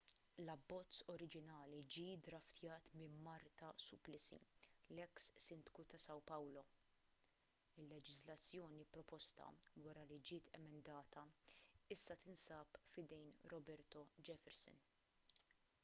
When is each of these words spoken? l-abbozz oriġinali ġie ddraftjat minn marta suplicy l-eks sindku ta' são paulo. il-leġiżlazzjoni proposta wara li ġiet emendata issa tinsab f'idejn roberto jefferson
l-abbozz 0.43 0.99
oriġinali 1.13 1.81
ġie 1.95 2.13
ddraftjat 2.27 2.87
minn 3.01 3.19
marta 3.27 3.67
suplicy 3.83 4.39
l-eks 4.95 5.27
sindku 5.49 5.85
ta' 5.91 5.99
são 6.05 6.23
paulo. 6.31 6.63
il-leġiżlazzjoni 7.83 8.87
proposta 8.97 9.51
wara 9.85 10.09
li 10.13 10.19
ġiet 10.31 10.51
emendata 10.61 11.27
issa 11.99 12.19
tinsab 12.25 12.81
f'idejn 12.89 13.31
roberto 13.55 14.03
jefferson 14.31 14.85